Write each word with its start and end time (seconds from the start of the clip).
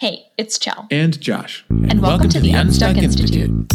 Hey, 0.00 0.32
it's 0.38 0.58
Chell. 0.58 0.86
And 0.90 1.20
Josh. 1.20 1.62
And, 1.68 1.90
and 1.90 2.00
welcome, 2.00 2.20
welcome, 2.20 2.30
to, 2.30 2.40
the 2.40 2.52
Unstuck, 2.52 2.96
Unstuck 2.96 3.04
Institute. 3.04 3.50
Institute. 3.50 3.72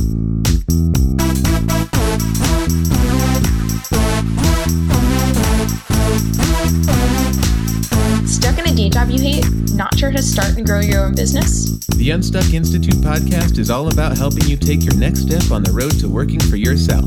Stuck 8.28 8.58
in 8.58 8.68
a 8.68 8.76
day 8.76 8.90
job 8.90 9.12
you 9.12 9.22
hate? 9.22 9.46
Not 9.76 9.96
sure 10.00 10.10
how 10.10 10.16
to 10.18 10.24
start 10.24 10.58
and 10.58 10.66
grow 10.66 10.80
your 10.80 11.06
own 11.06 11.14
business? 11.14 11.78
The 11.90 12.10
Unstuck 12.10 12.56
Institute 12.56 12.96
podcast 12.96 13.60
is 13.60 13.70
all 13.70 13.94
about 13.94 14.18
helping 14.18 14.48
you 14.48 14.58
take 14.58 14.84
your 14.84 14.96
next 14.96 15.20
step 15.20 15.52
on 15.52 15.62
the 15.62 15.72
road 15.72 16.00
to 16.00 16.10
working 16.10 16.40
for 16.40 16.56
yourself. 16.56 17.06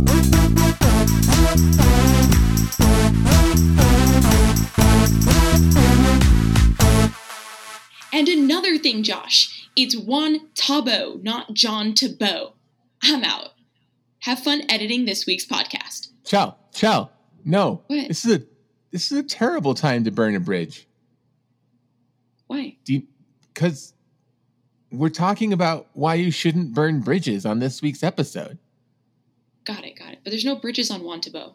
Another 8.59 8.79
thing, 8.79 9.03
Josh, 9.03 9.71
it's 9.77 9.97
Juan 9.97 10.49
Tabo, 10.55 11.23
not 11.23 11.55
John 11.55 11.93
Tabo. 11.93 12.55
I'm 13.03 13.23
out. 13.23 13.51
Have 14.21 14.41
fun 14.41 14.63
editing 14.69 15.05
this 15.05 15.27
week's 15.27 15.47
podcast. 15.47 16.09
Ciao, 16.25 16.57
ciao. 16.73 17.11
No, 17.45 17.83
what? 17.87 18.09
this 18.09 18.25
is 18.25 18.37
a 18.37 18.43
this 18.91 19.13
is 19.13 19.19
a 19.19 19.23
terrible 19.23 19.75
time 19.75 20.03
to 20.05 20.11
burn 20.11 20.35
a 20.35 20.41
bridge. 20.41 20.89
Why? 22.49 22.77
Because 23.55 23.95
we're 24.91 25.09
talking 25.09 25.53
about 25.53 25.87
why 25.93 26.15
you 26.15 26.33
shouldn't 26.33 26.75
burn 26.75 27.01
bridges 27.01 27.47
on 27.47 27.61
this 27.61 27.81
week's 27.81 28.03
episode. 28.03 28.59
Got 29.65 29.85
it, 29.85 29.97
got 29.99 30.13
it. 30.13 30.21
But 30.25 30.31
there's 30.31 30.45
no 30.45 30.57
bridges 30.57 30.91
on 30.91 31.05
Juan 31.05 31.21
Tabo. 31.21 31.55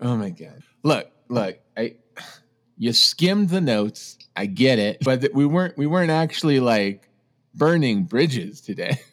Oh 0.00 0.16
my 0.16 0.28
god! 0.28 0.62
Look, 0.82 1.10
look. 1.28 1.58
I 1.74 1.94
you 2.82 2.92
skimmed 2.92 3.50
the 3.50 3.60
notes. 3.60 4.18
I 4.34 4.46
get 4.46 4.80
it, 4.80 4.98
but 5.04 5.32
we 5.32 5.46
weren't 5.46 5.78
we 5.78 5.86
weren't 5.86 6.10
actually 6.10 6.58
like 6.58 7.08
burning 7.54 8.04
bridges 8.04 8.60
today. 8.60 9.00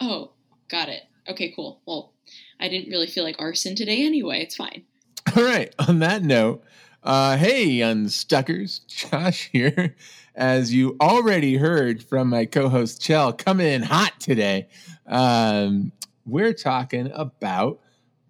Oh, 0.00 0.30
got 0.68 0.88
it. 0.88 1.02
Okay, 1.28 1.52
cool. 1.56 1.80
Well, 1.84 2.12
I 2.60 2.68
didn't 2.68 2.88
really 2.88 3.08
feel 3.08 3.24
like 3.24 3.34
arson 3.40 3.74
today 3.74 4.06
anyway. 4.06 4.42
It's 4.42 4.54
fine. 4.54 4.84
All 5.34 5.42
right. 5.42 5.74
On 5.88 5.98
that 5.98 6.22
note, 6.22 6.62
uh, 7.02 7.36
hey, 7.36 7.78
unstuckers, 7.78 8.86
Josh 8.86 9.50
here. 9.50 9.96
As 10.36 10.72
you 10.72 10.96
already 11.00 11.56
heard 11.56 12.00
from 12.00 12.28
my 12.28 12.44
co-host 12.44 13.02
Chell, 13.02 13.32
coming 13.32 13.66
in 13.66 13.82
hot 13.82 14.20
today. 14.20 14.68
Um, 15.04 15.90
we're 16.24 16.54
talking 16.54 17.10
about 17.12 17.80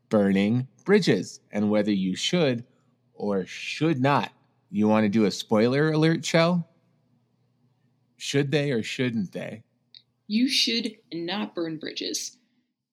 burning 0.08 0.68
bridges 0.86 1.40
and 1.52 1.68
whether 1.68 1.92
you 1.92 2.16
should 2.16 2.64
or 3.12 3.44
should 3.44 4.00
not 4.00 4.32
you 4.70 4.88
want 4.88 5.04
to 5.04 5.08
do 5.08 5.24
a 5.24 5.30
spoiler 5.30 5.92
alert, 5.92 6.24
show? 6.24 6.64
Should 8.16 8.50
they 8.50 8.72
or 8.72 8.82
shouldn't 8.82 9.32
they? 9.32 9.62
You 10.26 10.48
should 10.48 10.96
not 11.12 11.54
burn 11.54 11.78
bridges 11.78 12.36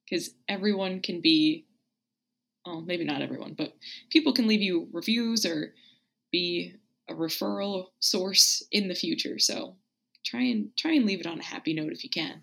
because 0.10 0.32
everyone 0.48 1.02
can 1.02 1.20
be, 1.22 1.66
well, 2.66 2.82
maybe 2.82 3.04
not 3.04 3.22
everyone, 3.22 3.54
but 3.58 3.74
people 4.10 4.34
can 4.34 4.48
leave 4.48 4.62
you 4.62 4.88
reviews 4.92 5.46
or 5.46 5.74
be 6.32 6.76
a 7.10 7.14
referral 7.14 7.88
source 8.00 8.64
in 8.72 8.88
the 8.88 8.96
future. 8.96 9.40
So 9.40 9.76
try 10.24 10.42
and 10.42 10.76
try 10.78 10.94
and 10.94 11.06
leave 11.06 11.20
it 11.20 11.28
on 11.28 11.40
a 11.40 11.44
happy 11.44 11.74
note 11.74 11.92
if 11.92 12.04
you 12.04 12.10
can. 12.10 12.42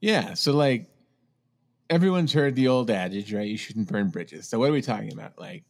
Yeah. 0.00 0.34
So 0.34 0.52
like 0.52 0.88
everyone's 1.88 2.32
heard 2.32 2.54
the 2.56 2.68
old 2.68 2.90
adage, 2.90 3.32
right? 3.32 3.48
You 3.48 3.56
shouldn't 3.56 3.88
burn 3.88 4.10
bridges. 4.10 4.48
So 4.48 4.58
what 4.58 4.68
are 4.68 4.72
we 4.72 4.82
talking 4.82 5.12
about? 5.12 5.38
Like 5.38 5.64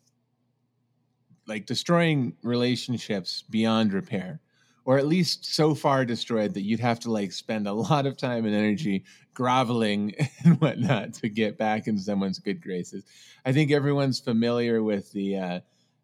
like 1.47 1.67
destroying 1.67 2.35
relationships 2.43 3.43
beyond 3.51 3.93
repair 3.93 4.41
or 4.85 4.99
at 4.99 5.07
least 5.07 5.45
so 5.45 5.75
far 5.75 6.05
destroyed 6.05 6.55
that 6.55 6.63
you'd 6.63 6.81
have 6.81 6.99
to 7.01 7.11
like 7.11 7.33
spend 7.33 7.67
a 7.67 7.73
lot 7.73 8.07
of 8.07 8.17
time 8.17 8.45
and 8.47 8.55
energy 8.55 9.05
groveling 9.35 10.15
and 10.45 10.61
whatnot 10.61 11.15
to 11.15 11.29
get 11.29 11.57
back 11.57 11.87
in 11.87 11.99
someone's 11.99 12.39
good 12.39 12.61
graces. 12.61 13.05
I 13.45 13.53
think 13.53 13.71
everyone's 13.71 14.21
familiar 14.21 14.83
with 14.83 15.13
the 15.13 15.37
uh, 15.37 15.61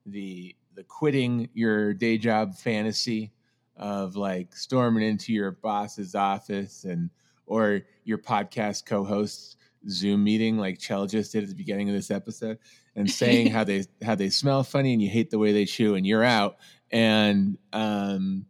the 0.07 0.55
the 0.75 0.85
quitting 0.85 1.49
your 1.55 1.93
day 1.93 2.19
job 2.19 2.55
fantasy 2.55 3.33
of 3.77 4.17
like 4.17 4.55
storming 4.55 5.07
into 5.07 5.33
your 5.33 5.53
boss's 5.53 6.15
office 6.15 6.85
and 6.85 7.11
or 7.47 7.83
your 8.05 8.19
podcast 8.19 8.87
co-hosts 8.87 9.57
Zoom 9.89 10.25
meeting 10.25 10.59
like 10.59 10.79
Chell 10.79 11.07
just 11.07 11.33
did 11.33 11.43
at 11.43 11.49
the 11.49 11.55
beginning 11.55 11.89
of 11.89 11.95
this 11.95 12.11
episode 12.11 12.59
and 12.97 13.11
saying 13.11 13.51
how 13.51 13.65
they 13.65 13.85
how 14.03 14.15
they 14.15 14.31
smell 14.31 14.65
funny 14.65 14.93
and 14.93 15.03
you 15.03 15.09
hate 15.09 15.31
the 15.31 15.39
way 15.39 15.53
they 15.53 15.65
chew 15.65 15.95
and 15.95 16.07
you're 16.07 16.25
out. 16.25 16.57
And 16.91 17.59
um, 17.73 18.47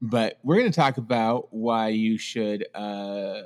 but 0.00 0.38
we're 0.42 0.56
going 0.56 0.70
to 0.70 0.76
talk 0.76 0.96
about 0.96 1.48
why 1.50 1.88
you 1.88 2.16
should 2.16 2.66
uh, 2.74 3.42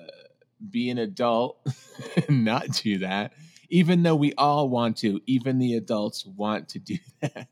be 0.71 0.91
an 0.91 0.99
adult 0.99 1.67
and 2.29 2.45
not 2.45 2.71
do 2.83 2.99
that, 2.99 3.33
even 3.69 4.03
though 4.03 4.15
we 4.15 4.33
all 4.35 4.69
want 4.69 4.99
to. 4.99 5.21
Even 5.27 5.59
the 5.59 5.75
adults 5.75 6.25
want 6.25 6.69
to 6.71 6.79
do 6.79 6.99
that. 7.21 7.49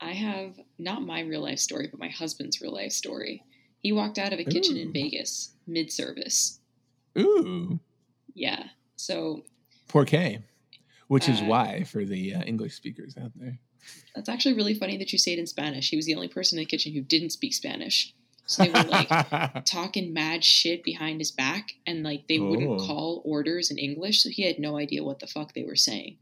I 0.00 0.12
have 0.12 0.58
not 0.78 1.02
my 1.02 1.20
real 1.20 1.42
life 1.42 1.60
story, 1.60 1.88
but 1.88 2.00
my 2.00 2.08
husband's 2.08 2.60
real 2.60 2.74
life 2.74 2.92
story. 2.92 3.44
He 3.78 3.92
walked 3.92 4.18
out 4.18 4.32
of 4.32 4.40
a 4.40 4.44
kitchen 4.44 4.76
Ooh. 4.76 4.80
in 4.80 4.92
Vegas 4.92 5.54
mid 5.66 5.92
service. 5.92 6.58
Ooh. 7.18 7.78
Yeah. 8.34 8.64
So. 8.96 9.42
K 10.06 10.42
which 11.12 11.28
is 11.28 11.42
uh, 11.42 11.44
why 11.44 11.84
for 11.84 12.06
the 12.06 12.34
uh, 12.34 12.42
English 12.44 12.72
speakers 12.72 13.18
out 13.22 13.32
there. 13.36 13.58
That's 14.16 14.30
actually 14.30 14.54
really 14.54 14.72
funny 14.72 14.96
that 14.96 15.12
you 15.12 15.18
say 15.18 15.34
it 15.34 15.38
in 15.38 15.46
Spanish. 15.46 15.90
He 15.90 15.96
was 15.96 16.06
the 16.06 16.14
only 16.14 16.28
person 16.28 16.58
in 16.58 16.62
the 16.62 16.66
kitchen 16.66 16.94
who 16.94 17.02
didn't 17.02 17.32
speak 17.32 17.52
Spanish. 17.52 18.14
So 18.46 18.64
they 18.64 18.70
were 18.70 18.88
like 18.88 19.64
talking 19.66 20.14
mad 20.14 20.42
shit 20.42 20.82
behind 20.82 21.20
his 21.20 21.30
back 21.30 21.72
and 21.86 22.02
like 22.02 22.28
they 22.28 22.38
oh. 22.38 22.46
wouldn't 22.46 22.80
call 22.80 23.20
orders 23.26 23.70
in 23.70 23.76
English, 23.76 24.22
so 24.22 24.30
he 24.30 24.42
had 24.42 24.58
no 24.58 24.78
idea 24.78 25.04
what 25.04 25.18
the 25.18 25.26
fuck 25.26 25.52
they 25.52 25.64
were 25.64 25.76
saying. 25.76 26.16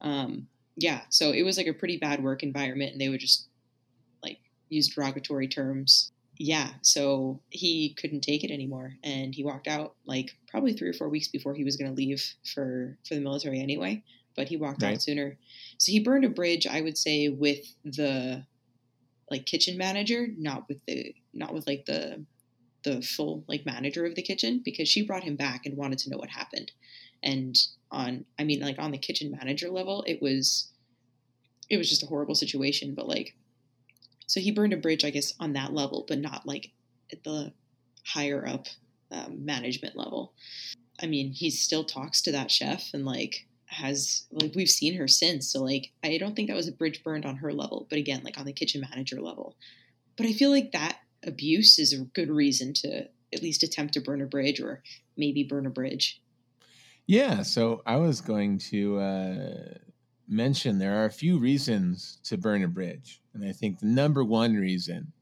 Um 0.00 0.46
yeah, 0.76 1.00
so 1.08 1.32
it 1.32 1.42
was 1.42 1.56
like 1.56 1.66
a 1.66 1.72
pretty 1.72 1.96
bad 1.96 2.22
work 2.22 2.44
environment 2.44 2.92
and 2.92 3.00
they 3.00 3.08
would 3.08 3.18
just 3.18 3.48
like 4.22 4.38
use 4.68 4.94
derogatory 4.94 5.48
terms 5.48 6.12
yeah, 6.36 6.70
so 6.82 7.40
he 7.50 7.94
couldn't 7.94 8.22
take 8.22 8.42
it 8.44 8.50
anymore, 8.50 8.94
and 9.04 9.34
he 9.34 9.44
walked 9.44 9.68
out 9.68 9.94
like 10.04 10.36
probably 10.48 10.72
three 10.72 10.88
or 10.88 10.92
four 10.92 11.08
weeks 11.08 11.28
before 11.28 11.54
he 11.54 11.64
was 11.64 11.76
going 11.76 11.90
to 11.90 11.96
leave 11.96 12.24
for 12.54 12.98
for 13.06 13.14
the 13.14 13.20
military 13.20 13.60
anyway. 13.60 14.02
But 14.36 14.48
he 14.48 14.56
walked 14.56 14.82
right. 14.82 14.94
out 14.94 15.02
sooner, 15.02 15.36
so 15.78 15.92
he 15.92 16.00
burned 16.00 16.24
a 16.24 16.28
bridge. 16.28 16.66
I 16.66 16.80
would 16.80 16.98
say 16.98 17.28
with 17.28 17.64
the 17.84 18.44
like 19.30 19.46
kitchen 19.46 19.78
manager, 19.78 20.26
not 20.36 20.68
with 20.68 20.84
the 20.86 21.14
not 21.32 21.54
with 21.54 21.66
like 21.66 21.86
the 21.86 22.24
the 22.82 23.00
full 23.00 23.44
like 23.48 23.64
manager 23.64 24.04
of 24.04 24.14
the 24.14 24.22
kitchen 24.22 24.60
because 24.64 24.88
she 24.88 25.06
brought 25.06 25.24
him 25.24 25.36
back 25.36 25.66
and 25.66 25.76
wanted 25.76 25.98
to 25.98 26.10
know 26.10 26.18
what 26.18 26.30
happened. 26.30 26.72
And 27.22 27.56
on 27.90 28.24
I 28.38 28.44
mean 28.44 28.60
like 28.60 28.78
on 28.78 28.90
the 28.90 28.98
kitchen 28.98 29.30
manager 29.30 29.70
level, 29.70 30.04
it 30.06 30.20
was 30.20 30.70
it 31.70 31.76
was 31.76 31.88
just 31.88 32.02
a 32.02 32.06
horrible 32.06 32.34
situation. 32.34 32.94
But 32.94 33.08
like 33.08 33.36
so 34.26 34.40
he 34.40 34.50
burned 34.50 34.72
a 34.72 34.78
bridge, 34.78 35.04
I 35.04 35.10
guess, 35.10 35.34
on 35.38 35.52
that 35.52 35.72
level, 35.72 36.04
but 36.06 36.18
not 36.18 36.46
like 36.46 36.70
at 37.12 37.24
the 37.24 37.52
higher 38.06 38.46
up 38.46 38.66
um, 39.10 39.44
management 39.44 39.96
level. 39.96 40.34
I 41.00 41.06
mean, 41.06 41.32
he 41.32 41.50
still 41.50 41.84
talks 41.84 42.22
to 42.22 42.32
that 42.32 42.50
chef 42.50 42.90
and 42.94 43.04
like 43.04 43.46
has 43.66 44.26
like 44.30 44.54
we've 44.54 44.70
seen 44.70 44.96
her 44.96 45.08
since. 45.08 45.50
So 45.50 45.62
like 45.62 45.92
I 46.02 46.18
don't 46.18 46.34
think 46.34 46.48
that 46.48 46.56
was 46.56 46.68
a 46.68 46.72
bridge 46.72 47.02
burned 47.02 47.26
on 47.26 47.36
her 47.36 47.52
level, 47.52 47.86
but 47.90 47.98
again, 47.98 48.22
like 48.24 48.38
on 48.38 48.46
the 48.46 48.52
kitchen 48.52 48.80
manager 48.80 49.20
level. 49.20 49.56
But 50.16 50.26
I 50.26 50.32
feel 50.32 50.50
like 50.50 50.72
that 50.72 50.98
abuse 51.26 51.78
is 51.78 51.92
a 51.92 52.04
good 52.04 52.30
reason 52.30 52.72
to 52.74 53.08
at 53.32 53.42
least 53.42 53.62
attempt 53.62 53.94
to 53.94 54.00
burn 54.00 54.22
a 54.22 54.26
bridge 54.26 54.60
or 54.60 54.82
maybe 55.16 55.42
burn 55.42 55.66
a 55.66 55.70
bridge. 55.70 56.20
Yeah, 57.06 57.42
so 57.42 57.82
I 57.84 57.96
was 57.96 58.20
going 58.20 58.58
to 58.70 58.98
uh, 58.98 59.74
mention 60.28 60.78
there 60.78 61.02
are 61.02 61.06
a 61.06 61.12
few 61.12 61.38
reasons 61.38 62.18
to 62.24 62.38
burn 62.38 62.62
a 62.62 62.68
bridge. 62.68 63.20
And 63.34 63.44
I 63.44 63.52
think 63.52 63.78
the 63.78 63.86
number 63.86 64.24
one 64.24 64.54
reason, 64.54 65.12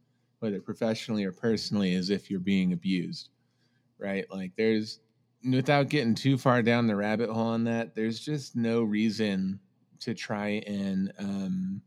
whether 0.41 0.61
professionally 0.61 1.25
or 1.25 1.33
personally, 1.33 1.95
is 1.95 2.11
if 2.11 2.31
you're 2.31 2.41
being 2.41 2.73
abused, 2.73 3.31
right? 3.99 4.25
Like 4.31 4.53
there's, 4.56 5.00
without 5.49 5.88
getting 5.88 6.14
too 6.14 6.37
far 6.38 6.62
down 6.62 6.87
the 6.87 6.97
rabbit 6.97 7.31
hole 7.31 7.47
on 7.47 7.64
that, 7.64 7.94
there's 7.94 8.20
just 8.20 8.55
no 8.55 8.82
reason 8.82 9.59
to 10.00 10.14
try 10.14 10.62
and, 10.67 11.12
um, 11.19 11.82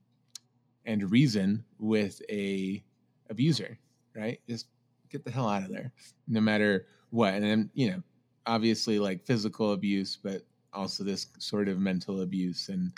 and 0.86 1.12
reason 1.12 1.64
with 1.80 2.22
a 2.30 2.84
abuser, 3.30 3.78
right? 4.16 4.40
Just 4.48 4.68
get 5.10 5.24
the 5.24 5.32
hell 5.32 5.50
out 5.50 5.64
of 5.64 5.70
there, 5.70 5.92
no 6.28 6.42
matter 6.42 6.88
what. 7.10 7.34
And 7.34 7.44
then, 7.44 7.70
you 7.74 7.92
know, 7.92 8.04
obviously 8.46 9.00
like 9.00 9.26
physical 9.26 9.74
abuse, 9.74 10.18
but 10.22 10.42
also 10.74 11.04
this 11.04 11.28
sort 11.40 11.68
of 11.68 11.80
mental 11.80 12.22
abuse 12.22 12.70
and 12.70 12.92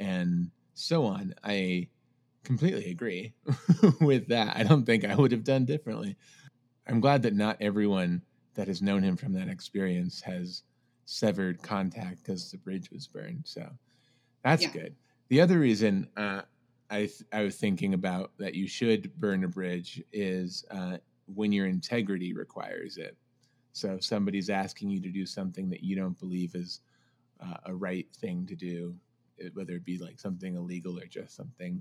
and 0.00 0.50
so 0.74 1.04
on. 1.04 1.34
I 1.44 1.88
completely 2.44 2.90
agree 2.90 3.34
with 4.00 4.28
that. 4.28 4.56
I 4.56 4.62
don't 4.62 4.84
think 4.84 5.04
I 5.04 5.14
would 5.14 5.32
have 5.32 5.44
done 5.44 5.64
differently. 5.64 6.16
I'm 6.86 7.00
glad 7.00 7.22
that 7.22 7.34
not 7.34 7.56
everyone 7.60 8.22
that 8.54 8.68
has 8.68 8.82
known 8.82 9.02
him 9.02 9.16
from 9.16 9.32
that 9.34 9.48
experience 9.48 10.20
has 10.22 10.62
severed 11.04 11.62
contact 11.62 12.22
because 12.22 12.50
the 12.50 12.58
bridge 12.58 12.90
was 12.90 13.06
burned. 13.06 13.42
So 13.44 13.68
that's 14.42 14.62
yeah. 14.62 14.70
good. 14.70 14.96
The 15.28 15.40
other 15.40 15.58
reason 15.58 16.08
uh, 16.16 16.42
I 16.90 16.98
th- 16.98 17.22
I 17.32 17.42
was 17.42 17.56
thinking 17.56 17.94
about 17.94 18.32
that 18.38 18.54
you 18.54 18.66
should 18.66 19.14
burn 19.16 19.44
a 19.44 19.48
bridge 19.48 20.02
is 20.12 20.64
uh, 20.70 20.98
when 21.32 21.52
your 21.52 21.66
integrity 21.66 22.32
requires 22.32 22.96
it. 22.96 23.16
So 23.72 23.94
if 23.94 24.04
somebody's 24.04 24.50
asking 24.50 24.90
you 24.90 25.00
to 25.00 25.10
do 25.10 25.24
something 25.24 25.70
that 25.70 25.84
you 25.84 25.94
don't 25.94 26.18
believe 26.18 26.56
is 26.56 26.80
uh, 27.40 27.58
a 27.66 27.74
right 27.74 28.06
thing 28.16 28.46
to 28.46 28.56
do, 28.56 28.96
whether 29.54 29.74
it 29.74 29.84
be 29.84 29.98
like 29.98 30.18
something 30.18 30.56
illegal 30.56 30.98
or 30.98 31.06
just 31.06 31.36
something 31.36 31.80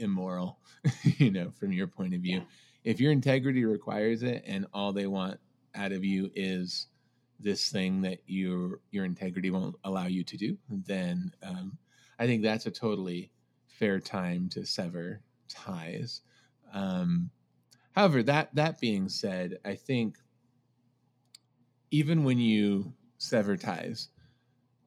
immoral, 0.00 0.58
you 1.02 1.30
know, 1.30 1.50
from 1.50 1.72
your 1.72 1.86
point 1.86 2.14
of 2.14 2.20
view. 2.20 2.38
Yeah. 2.38 2.44
If 2.84 3.00
your 3.00 3.12
integrity 3.12 3.64
requires 3.64 4.22
it 4.22 4.42
and 4.46 4.66
all 4.72 4.92
they 4.92 5.06
want 5.06 5.38
out 5.74 5.92
of 5.92 6.04
you 6.04 6.30
is 6.34 6.86
this 7.38 7.70
thing 7.70 8.02
that 8.02 8.20
your 8.26 8.80
your 8.90 9.04
integrity 9.04 9.50
won't 9.50 9.76
allow 9.84 10.06
you 10.06 10.24
to 10.24 10.36
do, 10.36 10.56
then 10.68 11.32
um, 11.42 11.78
I 12.18 12.26
think 12.26 12.42
that's 12.42 12.66
a 12.66 12.70
totally 12.70 13.30
fair 13.66 14.00
time 14.00 14.48
to 14.50 14.66
sever 14.66 15.20
ties. 15.48 16.22
Um, 16.72 17.30
however, 17.92 18.22
that 18.24 18.54
that 18.54 18.80
being 18.80 19.08
said, 19.08 19.58
I 19.64 19.74
think 19.74 20.18
even 21.90 22.24
when 22.24 22.38
you 22.38 22.92
sever 23.18 23.56
ties, 23.56 24.08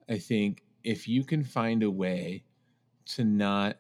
I 0.10 0.18
think 0.18 0.64
if 0.84 1.08
you 1.08 1.24
can 1.24 1.44
find 1.44 1.84
a 1.84 1.92
way 1.92 2.44
to 3.06 3.24
not 3.24 3.78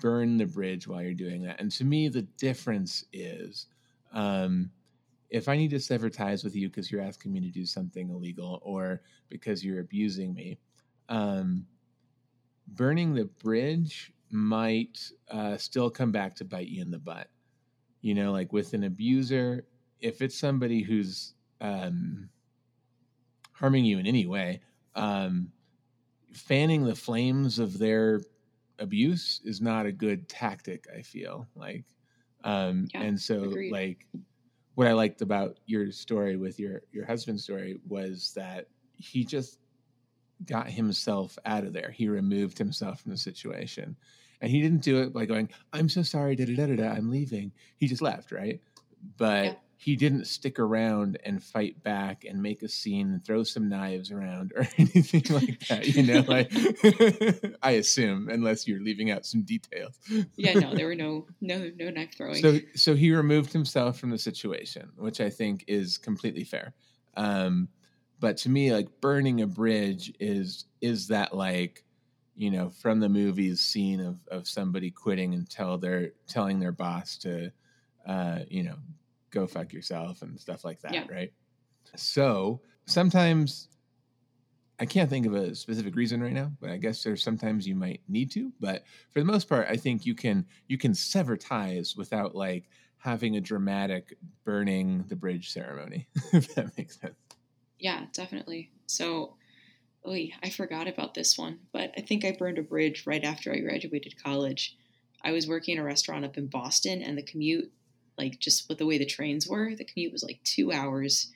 burn 0.00 0.36
the 0.36 0.46
bridge 0.46 0.86
while 0.86 1.02
you're 1.02 1.14
doing 1.14 1.42
that, 1.42 1.60
and 1.60 1.70
to 1.72 1.84
me, 1.84 2.08
the 2.08 2.22
difference 2.22 3.04
is 3.12 3.66
um, 4.12 4.70
if 5.30 5.48
I 5.48 5.56
need 5.56 5.70
to 5.70 5.80
sever 5.80 6.08
ties 6.08 6.44
with 6.44 6.54
you 6.54 6.68
because 6.68 6.90
you're 6.90 7.02
asking 7.02 7.32
me 7.32 7.40
to 7.40 7.48
do 7.48 7.66
something 7.66 8.10
illegal 8.10 8.60
or 8.62 9.02
because 9.28 9.64
you're 9.64 9.80
abusing 9.80 10.32
me, 10.34 10.58
um, 11.08 11.66
burning 12.68 13.14
the 13.14 13.24
bridge 13.24 14.12
might 14.30 14.98
uh, 15.30 15.56
still 15.56 15.90
come 15.90 16.12
back 16.12 16.34
to 16.36 16.44
bite 16.44 16.68
you 16.68 16.82
in 16.82 16.90
the 16.90 16.98
butt. 16.98 17.28
You 18.00 18.14
know, 18.14 18.32
like 18.32 18.52
with 18.52 18.72
an 18.72 18.84
abuser, 18.84 19.66
if 20.00 20.22
it's 20.22 20.38
somebody 20.38 20.82
who's 20.82 21.34
um, 21.60 22.28
harming 23.52 23.84
you 23.84 23.98
in 23.98 24.06
any 24.06 24.26
way, 24.26 24.60
um, 24.94 25.50
fanning 26.32 26.84
the 26.84 26.94
flames 26.94 27.58
of 27.58 27.78
their 27.78 28.20
abuse 28.78 29.40
is 29.44 29.60
not 29.60 29.86
a 29.86 29.92
good 29.92 30.28
tactic. 30.28 30.86
I 30.94 31.02
feel 31.02 31.46
like, 31.54 31.84
um, 32.44 32.86
yeah, 32.94 33.02
and 33.02 33.20
so 33.20 33.44
agreed. 33.44 33.72
like 33.72 34.06
what 34.74 34.86
I 34.86 34.92
liked 34.92 35.22
about 35.22 35.58
your 35.66 35.90
story 35.90 36.36
with 36.36 36.58
your 36.58 36.82
your 36.92 37.06
husband's 37.06 37.44
story 37.44 37.78
was 37.88 38.32
that 38.36 38.66
he 38.92 39.24
just 39.24 39.58
got 40.44 40.68
himself 40.68 41.38
out 41.46 41.64
of 41.64 41.72
there. 41.72 41.90
He 41.90 42.08
removed 42.08 42.58
himself 42.58 43.00
from 43.00 43.12
the 43.12 43.18
situation. 43.18 43.96
And 44.42 44.50
he 44.50 44.60
didn't 44.60 44.82
do 44.82 45.00
it 45.00 45.14
by 45.14 45.24
going, 45.24 45.48
I'm 45.72 45.88
so 45.88 46.02
sorry, 46.02 46.36
da 46.36 46.44
da 46.44 46.66
da 46.66 46.76
da, 46.76 46.90
I'm 46.90 47.10
leaving. 47.10 47.52
He 47.78 47.88
just 47.88 48.02
left, 48.02 48.32
right? 48.32 48.60
But 49.16 49.44
yeah 49.44 49.54
he 49.78 49.94
didn't 49.94 50.26
stick 50.26 50.58
around 50.58 51.18
and 51.24 51.42
fight 51.42 51.82
back 51.82 52.24
and 52.24 52.42
make 52.42 52.62
a 52.62 52.68
scene 52.68 53.12
and 53.12 53.24
throw 53.24 53.42
some 53.42 53.68
knives 53.68 54.10
around 54.10 54.52
or 54.56 54.66
anything 54.78 55.22
like 55.34 55.58
that 55.68 55.86
you 55.86 56.02
know 56.02 56.24
like 56.26 56.50
i 57.62 57.72
assume 57.72 58.28
unless 58.28 58.66
you're 58.66 58.80
leaving 58.80 59.10
out 59.10 59.26
some 59.26 59.42
details. 59.42 59.98
Yeah 60.36 60.54
no 60.54 60.74
there 60.74 60.86
were 60.86 60.94
no 60.94 61.26
no 61.40 61.70
no 61.76 61.90
knife 61.90 62.16
throwing. 62.16 62.42
So 62.42 62.58
so 62.74 62.94
he 62.94 63.14
removed 63.14 63.52
himself 63.52 63.98
from 63.98 64.10
the 64.10 64.18
situation 64.18 64.90
which 64.96 65.20
i 65.20 65.30
think 65.30 65.64
is 65.68 65.98
completely 65.98 66.44
fair. 66.44 66.74
Um 67.16 67.68
but 68.18 68.38
to 68.38 68.48
me 68.48 68.72
like 68.72 68.88
burning 69.00 69.42
a 69.42 69.46
bridge 69.46 70.12
is 70.18 70.64
is 70.80 71.08
that 71.08 71.36
like 71.36 71.84
you 72.34 72.50
know 72.50 72.70
from 72.70 73.00
the 73.00 73.08
movies 73.08 73.60
scene 73.60 74.00
of 74.00 74.18
of 74.30 74.48
somebody 74.48 74.90
quitting 74.90 75.34
and 75.34 75.48
tell 75.48 75.76
their 75.76 76.12
telling 76.26 76.60
their 76.60 76.72
boss 76.72 77.18
to 77.18 77.50
uh 78.06 78.40
you 78.48 78.62
know 78.62 78.76
go 79.36 79.46
fuck 79.46 79.72
yourself 79.72 80.22
and 80.22 80.40
stuff 80.40 80.64
like 80.64 80.80
that, 80.80 80.94
yeah. 80.94 81.04
right? 81.10 81.32
So 81.94 82.60
sometimes 82.86 83.68
I 84.78 84.86
can't 84.86 85.10
think 85.10 85.26
of 85.26 85.34
a 85.34 85.54
specific 85.54 85.94
reason 85.94 86.22
right 86.22 86.32
now, 86.32 86.52
but 86.60 86.70
I 86.70 86.78
guess 86.78 87.02
there's 87.02 87.22
sometimes 87.22 87.66
you 87.66 87.74
might 87.74 88.00
need 88.08 88.30
to. 88.32 88.52
But 88.60 88.84
for 89.10 89.20
the 89.20 89.26
most 89.26 89.48
part, 89.48 89.66
I 89.68 89.76
think 89.76 90.06
you 90.06 90.14
can 90.14 90.46
you 90.68 90.78
can 90.78 90.94
sever 90.94 91.36
ties 91.36 91.94
without 91.96 92.34
like 92.34 92.64
having 92.98 93.36
a 93.36 93.40
dramatic 93.40 94.16
burning 94.44 95.04
the 95.08 95.16
bridge 95.16 95.50
ceremony. 95.50 96.08
if 96.32 96.54
that 96.54 96.76
makes 96.76 96.98
sense. 96.98 97.14
Yeah, 97.78 98.06
definitely. 98.12 98.70
So, 98.86 99.36
oy, 100.06 100.30
I 100.42 100.48
forgot 100.48 100.88
about 100.88 101.14
this 101.14 101.36
one, 101.36 101.58
but 101.72 101.92
I 101.96 102.00
think 102.00 102.24
I 102.24 102.34
burned 102.38 102.58
a 102.58 102.62
bridge 102.62 103.04
right 103.06 103.22
after 103.22 103.52
I 103.52 103.58
graduated 103.58 104.22
college. 104.22 104.76
I 105.22 105.32
was 105.32 105.46
working 105.46 105.76
in 105.76 105.82
a 105.82 105.84
restaurant 105.84 106.24
up 106.24 106.38
in 106.38 106.46
Boston, 106.46 107.02
and 107.02 107.18
the 107.18 107.22
commute 107.22 107.70
like 108.18 108.38
just 108.38 108.68
with 108.68 108.78
the 108.78 108.86
way 108.86 108.98
the 108.98 109.06
trains 109.06 109.46
were, 109.46 109.74
the 109.74 109.84
commute 109.84 110.12
was 110.12 110.22
like 110.22 110.40
two 110.44 110.72
hours 110.72 111.32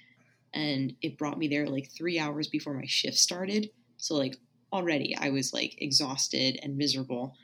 and 0.53 0.95
it 1.03 1.19
brought 1.19 1.39
me 1.39 1.49
there 1.49 1.67
like 1.67 1.91
three 1.91 2.19
hours 2.19 2.49
before 2.49 2.75
my 2.75 2.87
shift 2.87 3.17
started. 3.17 3.71
So 3.97 4.15
like 4.17 4.37
already 4.73 5.17
I 5.17 5.31
was 5.31 5.53
like 5.53 5.81
exhausted 5.81 6.59
and 6.63 6.77
miserable. 6.77 7.35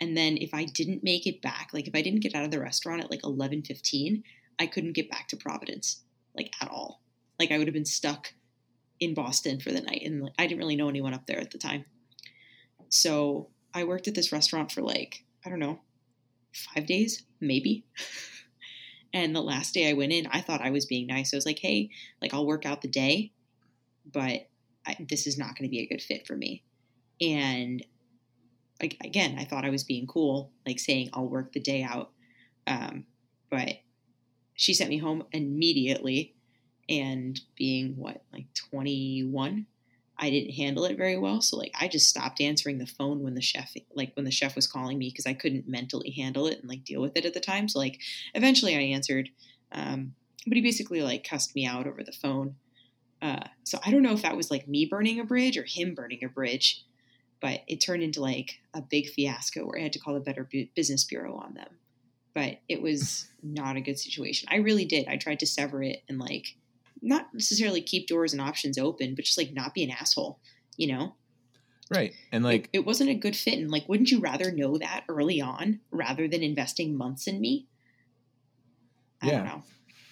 And 0.00 0.16
then 0.16 0.36
if 0.36 0.52
I 0.52 0.64
didn't 0.64 1.04
make 1.04 1.26
it 1.26 1.42
back, 1.42 1.70
like 1.72 1.88
if 1.88 1.94
I 1.94 2.02
didn't 2.02 2.20
get 2.20 2.34
out 2.34 2.44
of 2.44 2.50
the 2.50 2.60
restaurant 2.60 3.02
at 3.02 3.10
like 3.10 3.22
11:15, 3.22 4.22
I 4.58 4.66
couldn't 4.66 4.92
get 4.92 5.10
back 5.10 5.28
to 5.28 5.36
Providence 5.36 6.02
like 6.34 6.52
at 6.60 6.68
all. 6.70 7.00
Like 7.38 7.50
I 7.50 7.58
would 7.58 7.66
have 7.66 7.74
been 7.74 7.84
stuck 7.84 8.32
in 8.98 9.14
Boston 9.14 9.60
for 9.60 9.72
the 9.72 9.80
night 9.80 10.02
and 10.04 10.22
like, 10.22 10.32
I 10.38 10.46
didn't 10.46 10.58
really 10.58 10.76
know 10.76 10.88
anyone 10.88 11.14
up 11.14 11.26
there 11.26 11.40
at 11.40 11.50
the 11.50 11.58
time. 11.58 11.84
So 12.88 13.48
I 13.74 13.84
worked 13.84 14.08
at 14.08 14.14
this 14.14 14.32
restaurant 14.32 14.72
for 14.72 14.80
like, 14.82 15.24
I 15.44 15.50
don't 15.50 15.58
know, 15.58 15.80
5 16.74 16.86
days, 16.86 17.24
maybe. 17.40 17.84
And 19.16 19.34
the 19.34 19.40
last 19.40 19.72
day 19.72 19.88
I 19.88 19.94
went 19.94 20.12
in, 20.12 20.26
I 20.26 20.42
thought 20.42 20.60
I 20.60 20.68
was 20.68 20.84
being 20.84 21.06
nice. 21.06 21.32
I 21.32 21.38
was 21.38 21.46
like, 21.46 21.58
hey, 21.58 21.88
like 22.20 22.34
I'll 22.34 22.44
work 22.44 22.66
out 22.66 22.82
the 22.82 22.88
day, 22.88 23.32
but 24.12 24.50
I, 24.86 24.94
this 25.08 25.26
is 25.26 25.38
not 25.38 25.56
going 25.56 25.66
to 25.66 25.70
be 25.70 25.80
a 25.80 25.86
good 25.86 26.02
fit 26.02 26.26
for 26.26 26.36
me. 26.36 26.62
And 27.18 27.82
like 28.78 28.98
again, 29.02 29.36
I 29.38 29.46
thought 29.46 29.64
I 29.64 29.70
was 29.70 29.84
being 29.84 30.06
cool, 30.06 30.52
like 30.66 30.78
saying 30.78 31.08
I'll 31.14 31.30
work 31.30 31.54
the 31.54 31.60
day 31.60 31.82
out. 31.82 32.10
Um, 32.66 33.06
but 33.50 33.76
she 34.52 34.74
sent 34.74 34.90
me 34.90 34.98
home 34.98 35.24
immediately 35.32 36.34
and 36.86 37.40
being 37.56 37.96
what, 37.96 38.22
like 38.34 38.52
21, 38.70 39.64
I 40.18 40.30
didn't 40.30 40.54
handle 40.54 40.84
it 40.84 40.96
very 40.96 41.18
well. 41.18 41.42
So 41.42 41.56
like 41.56 41.74
I 41.78 41.88
just 41.88 42.08
stopped 42.08 42.40
answering 42.40 42.78
the 42.78 42.86
phone 42.86 43.22
when 43.22 43.34
the 43.34 43.42
chef 43.42 43.74
like 43.94 44.12
when 44.14 44.24
the 44.24 44.30
chef 44.30 44.56
was 44.56 44.66
calling 44.66 44.98
me 44.98 45.10
because 45.10 45.26
I 45.26 45.34
couldn't 45.34 45.68
mentally 45.68 46.10
handle 46.10 46.46
it 46.46 46.60
and 46.60 46.68
like 46.68 46.84
deal 46.84 47.02
with 47.02 47.16
it 47.16 47.26
at 47.26 47.34
the 47.34 47.40
time. 47.40 47.68
So 47.68 47.78
like 47.78 48.00
eventually 48.34 48.74
I 48.74 48.80
answered. 48.80 49.28
Um, 49.72 50.14
but 50.46 50.56
he 50.56 50.62
basically 50.62 51.02
like 51.02 51.28
cussed 51.28 51.54
me 51.54 51.66
out 51.66 51.86
over 51.86 52.02
the 52.02 52.12
phone. 52.12 52.56
Uh, 53.20 53.44
so 53.64 53.78
I 53.84 53.90
don't 53.90 54.02
know 54.02 54.12
if 54.12 54.22
that 54.22 54.36
was 54.36 54.50
like 54.50 54.68
me 54.68 54.86
burning 54.86 55.20
a 55.20 55.24
bridge 55.24 55.56
or 55.56 55.64
him 55.64 55.94
burning 55.94 56.24
a 56.24 56.28
bridge, 56.28 56.84
but 57.40 57.60
it 57.66 57.80
turned 57.80 58.02
into 58.02 58.20
like 58.20 58.60
a 58.72 58.80
big 58.80 59.08
fiasco 59.08 59.66
where 59.66 59.78
I 59.78 59.82
had 59.82 59.92
to 59.94 59.98
call 59.98 60.14
the 60.14 60.20
Better 60.20 60.48
Business 60.74 61.04
Bureau 61.04 61.36
on 61.36 61.54
them. 61.54 61.68
But 62.34 62.58
it 62.68 62.82
was 62.82 63.28
not 63.42 63.76
a 63.76 63.80
good 63.80 63.98
situation. 63.98 64.48
I 64.50 64.56
really 64.56 64.84
did. 64.84 65.08
I 65.08 65.16
tried 65.16 65.40
to 65.40 65.46
sever 65.46 65.82
it 65.82 66.02
and 66.08 66.18
like 66.18 66.56
not 67.02 67.32
necessarily 67.32 67.80
keep 67.80 68.06
doors 68.06 68.32
and 68.32 68.40
options 68.40 68.78
open, 68.78 69.14
but 69.14 69.24
just 69.24 69.38
like 69.38 69.52
not 69.52 69.74
be 69.74 69.84
an 69.84 69.90
asshole, 69.90 70.40
you 70.76 70.88
know? 70.88 71.14
Right. 71.90 72.14
And 72.32 72.42
like 72.42 72.68
it, 72.72 72.78
it, 72.78 72.86
wasn't 72.86 73.10
a 73.10 73.14
good 73.14 73.36
fit. 73.36 73.58
And 73.58 73.70
like, 73.70 73.88
wouldn't 73.88 74.10
you 74.10 74.20
rather 74.20 74.50
know 74.50 74.76
that 74.78 75.04
early 75.08 75.40
on 75.40 75.80
rather 75.90 76.26
than 76.26 76.42
investing 76.42 76.96
months 76.96 77.26
in 77.26 77.40
me? 77.40 77.66
I 79.22 79.28
yeah, 79.28 79.60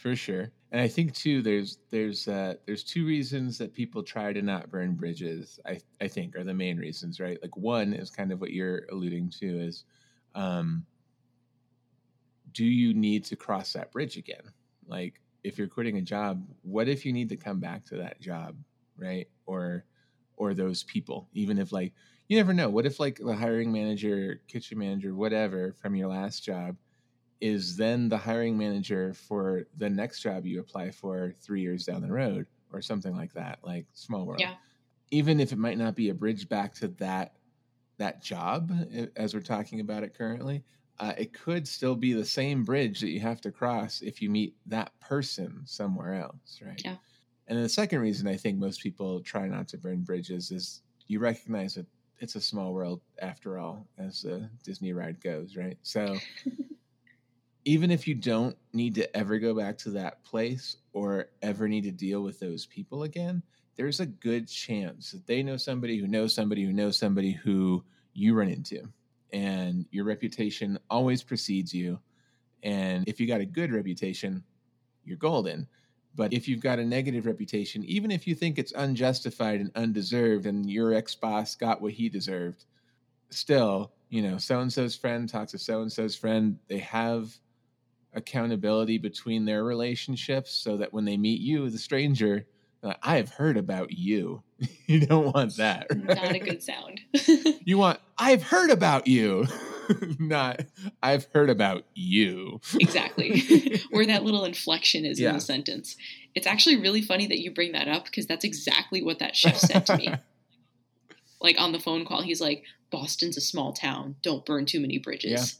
For 0.01 0.15
sure. 0.15 0.51
And 0.71 0.81
I 0.81 0.89
think 0.89 1.15
too, 1.15 1.43
there's 1.43 1.79
there's 1.91 2.27
uh 2.27 2.55
there's 2.67 2.83
two 2.85 3.07
reasons 3.07 3.59
that 3.59 3.73
people 3.73 4.03
try 4.03 4.33
to 4.33 4.43
not 4.43 4.71
burn 4.71 4.95
bridges, 4.95 5.61
I 5.67 5.81
I 6.01 6.09
think 6.09 6.37
are 6.37 6.45
the 6.45 6.55
main 6.55 6.79
reasons, 6.79 7.21
right? 7.21 7.39
Like 7.43 7.57
one 7.57 7.93
is 7.93 8.11
kind 8.11 8.33
of 8.33 8.41
what 8.41 8.53
you're 8.53 8.87
alluding 8.91 9.31
to 9.41 9.47
is 9.47 9.85
um 10.35 10.85
do 12.53 12.65
you 12.65 12.95
need 12.95 13.25
to 13.27 13.37
cross 13.37 13.73
that 13.73 13.93
bridge 13.93 14.17
again? 14.17 14.43
Like 14.87 15.21
if 15.45 15.59
you're 15.59 15.69
quitting 15.69 15.99
a 15.99 16.03
job, 16.03 16.45
what 16.63 16.89
if 16.89 17.05
you 17.05 17.13
need 17.13 17.29
to 17.29 17.37
come 17.37 17.61
back 17.61 17.85
to 17.85 17.97
that 17.97 18.21
job, 18.21 18.57
right? 18.97 19.29
Or 19.47 19.85
or 20.37 20.55
those 20.55 20.83
people, 20.83 21.29
even 21.35 21.59
if 21.59 21.71
like 21.71 21.93
you 22.29 22.37
never 22.37 22.55
know. 22.55 22.71
What 22.71 22.87
if 22.87 22.99
like 22.99 23.19
the 23.19 23.35
hiring 23.35 23.71
manager, 23.71 24.41
kitchen 24.49 24.79
manager, 24.79 25.15
whatever 25.15 25.73
from 25.73 25.95
your 25.95 26.09
last 26.09 26.43
job 26.43 26.77
is 27.41 27.77
then 27.77 28.09
the 28.09 28.17
hiring 28.17 28.57
manager 28.57 29.13
for 29.13 29.67
the 29.77 29.91
next 29.91 30.23
job 30.23 30.47
you 30.47 30.61
apply 30.61 30.91
for 30.91 31.35
three 31.41 31.61
years 31.61 31.85
down 31.85 32.01
the 32.01 32.11
road 32.11 32.47
or 32.73 32.81
something 32.81 33.15
like 33.15 33.33
that, 33.35 33.59
like 33.63 33.87
small 33.93 34.25
world. 34.25 34.41
Yeah. 34.41 34.55
Even 35.11 35.39
if 35.39 35.53
it 35.53 35.59
might 35.59 35.77
not 35.79 35.95
be 35.95 36.09
a 36.09 36.15
bridge 36.15 36.49
back 36.49 36.75
to 36.75 36.89
that 36.89 37.35
that 37.99 38.23
job 38.23 38.73
eh, 38.93 39.07
as 39.17 39.35
we're 39.35 39.41
talking 39.41 39.81
about 39.81 40.03
it 40.03 40.17
currently, 40.17 40.65
uh, 41.01 41.13
it 41.19 41.33
could 41.33 41.67
still 41.67 41.97
be 41.97 42.13
the 42.13 42.25
same 42.25 42.65
bridge 42.65 43.01
that 43.01 43.11
you 43.11 43.21
have 43.21 43.41
to 43.41 43.51
cross 43.51 44.01
if 44.01 44.23
you 44.23 44.31
meet 44.31 44.55
that 44.67 44.93
person 45.01 45.61
somewhere 45.65 46.15
else, 46.15 46.61
right? 46.65 46.81
Yeah. 46.85 46.97
And 47.49 47.63
the 47.63 47.69
second 47.69 48.01
reason 48.01 48.27
I 48.27 48.37
think 48.37 48.59
most 48.59 48.83
people 48.83 49.21
try 49.21 49.49
not 49.49 49.69
to 49.69 49.79
burn 49.79 50.03
bridges 50.03 50.51
is 50.51 50.83
you 51.07 51.19
recognize 51.19 51.75
that 51.75 51.87
it's 52.21 52.37
a 52.37 52.41
small 52.41 52.73
world 52.73 53.01
after 53.21 53.59
all, 53.59 53.87
as 53.99 54.23
the 54.23 54.49
Disney 54.63 54.93
ride 54.93 55.21
goes, 55.21 55.57
right? 55.57 55.77
So 55.83 56.17
even 57.65 57.91
if 57.91 58.07
you 58.07 58.15
don't 58.15 58.57
need 58.73 58.95
to 58.95 59.17
ever 59.17 59.39
go 59.39 59.55
back 59.55 59.77
to 59.79 59.91
that 59.91 60.23
place 60.25 60.77
or 60.93 61.29
ever 61.43 61.69
need 61.69 61.85
to 61.85 61.91
deal 61.91 62.23
with 62.23 62.39
those 62.39 62.67
people 62.67 63.03
again, 63.03 63.43
there's 63.77 64.01
a 64.01 64.07
good 64.07 64.49
chance 64.49 65.11
that 65.11 65.27
they 65.27 65.43
know 65.43 65.57
somebody 65.57 65.99
who 65.99 66.07
knows 66.07 66.35
somebody 66.35 66.65
who 66.65 66.73
knows 66.73 66.97
somebody 66.97 67.33
who 67.33 67.85
you 68.13 68.35
run 68.35 68.49
into. 68.49 68.89
And 69.35 69.85
your 69.91 70.05
reputation 70.05 70.79
always 70.89 71.25
precedes 71.25 71.75
you. 71.75 71.99
And 72.63 73.07
if 73.09 73.19
you 73.21 73.27
got 73.27 73.41
a 73.41 73.47
good 73.47 73.73
reputation, 73.73 74.45
you're 75.05 75.17
golden. 75.17 75.67
But 76.15 76.33
if 76.33 76.47
you've 76.47 76.61
got 76.61 76.79
a 76.79 76.85
negative 76.85 77.27
reputation, 77.27 77.85
even 77.85 78.13
if 78.13 78.29
you 78.29 78.37
think 78.37 78.59
it's 78.59 78.73
unjustified 78.73 79.61
and 79.61 79.73
undeserved 79.75 80.47
and 80.47 80.71
your 80.71 80.95
ex 80.95 81.17
boss 81.17 81.57
got 81.57 81.83
what 81.83 81.93
he 81.93 82.09
deserved, 82.09 82.67
still, 83.31 83.93
you 84.09 84.23
know, 84.23 84.39
so 84.39 84.61
and 84.61 84.73
so's 84.73 84.95
friend 84.95 85.29
talks 85.29 85.51
to 85.51 85.59
so 85.59 85.83
and 85.83 85.93
so's 85.93 86.15
friend. 86.15 86.57
They 86.69 86.79
have 86.79 87.37
accountability 88.13 88.99
between 88.99 89.45
their 89.45 89.65
relationships 89.65 90.53
so 90.53 90.77
that 90.77 90.93
when 90.93 91.05
they 91.05 91.17
meet 91.17 91.41
you, 91.41 91.69
the 91.69 91.79
stranger, 91.79 92.47
uh, 92.85 92.95
I 93.03 93.17
have 93.17 93.31
heard 93.31 93.57
about 93.57 93.91
you. 93.91 94.44
you 94.87 95.07
don't 95.07 95.33
want 95.35 95.57
that. 95.57 95.87
Right? 95.91 96.17
Not 96.17 96.35
a 96.35 96.39
good 96.39 96.63
sound. 96.63 97.01
you 97.65 97.79
want, 97.79 98.01
I've 98.19 98.43
heard 98.43 98.71
about 98.71 99.07
you. 99.07 99.47
Not, 100.19 100.63
I've 101.03 101.27
heard 101.33 101.51
about 101.51 101.85
you. 101.95 102.61
exactly. 102.75 103.81
Where 103.91 104.07
that 104.07 104.25
little 104.25 104.45
inflection 104.45 105.05
is 105.05 105.21
yeah. 105.21 105.31
in 105.31 105.35
the 105.35 105.41
sentence. 105.41 105.97
It's 106.35 106.47
actually 106.47 106.77
really 106.77 107.03
funny 107.03 107.27
that 107.27 107.41
you 107.41 107.53
bring 107.53 107.73
that 107.73 107.89
up 107.89 108.05
because 108.07 108.27
that's 108.27 108.45
exactly 108.45 109.03
what 109.03 109.19
that 109.19 109.37
chef 109.37 109.59
said 109.59 109.87
to 109.87 109.97
me. 109.97 110.15
like 111.41 111.61
on 111.61 111.73
the 111.73 111.81
phone 111.81 112.05
call, 112.05 112.23
he's 112.23 112.41
like, 112.41 112.65
Boston's 112.91 113.37
a 113.37 113.41
small 113.41 113.73
town. 113.73 114.17
Don't 114.23 114.47
burn 114.47 114.67
too 114.67 114.81
many 114.81 114.99
bridges. 114.99 115.59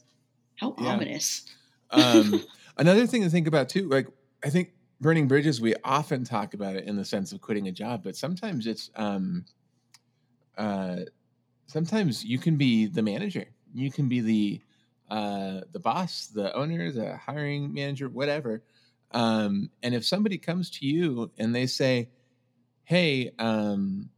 Yeah. 0.59 0.67
How 0.67 0.75
yeah. 0.79 0.93
ominous. 0.93 1.45
um, 1.91 2.43
another 2.77 3.05
thing 3.05 3.21
to 3.23 3.29
think 3.29 3.47
about 3.47 3.69
too, 3.69 3.87
like, 3.89 4.07
I 4.43 4.49
think 4.49 4.69
burning 5.01 5.27
bridges, 5.27 5.61
we 5.61 5.75
often 5.83 6.23
talk 6.23 6.53
about 6.53 6.75
it 6.75 6.85
in 6.85 6.95
the 6.95 7.05
sense 7.05 7.31
of 7.31 7.41
quitting 7.41 7.67
a 7.67 7.71
job, 7.71 8.03
but 8.03 8.15
sometimes 8.15 8.67
it's, 8.67 8.89
um, 8.95 9.45
uh, 10.57 11.01
sometimes 11.67 12.23
you 12.23 12.39
can 12.39 12.55
be 12.55 12.85
the 12.87 13.01
manager 13.01 13.45
you 13.75 13.91
can 13.91 14.07
be 14.07 14.21
the 14.21 14.61
uh, 15.09 15.61
the 15.71 15.79
boss, 15.79 16.27
the 16.27 16.55
owner, 16.55 16.91
the 16.91 17.15
hiring 17.17 17.71
manager, 17.71 18.09
whatever. 18.09 18.63
Um, 19.11 19.69
and 19.83 19.93
if 19.93 20.03
somebody 20.03 20.39
comes 20.39 20.71
to 20.71 20.85
you 20.87 21.31
and 21.37 21.53
they 21.53 21.67
say, 21.67 22.09
"Hey, 22.85 23.31
um, 23.37 24.09